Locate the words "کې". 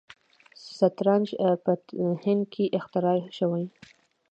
2.53-2.65